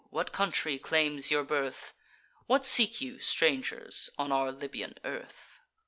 what 0.09 0.31
country 0.31 0.79
claims 0.79 1.29
your 1.29 1.43
birth? 1.43 1.93
What 2.47 2.65
seek 2.65 3.01
you, 3.01 3.19
strangers, 3.19 4.09
on 4.17 4.31
our 4.31 4.51
Libyan 4.51 4.95
earth?" 5.03 5.59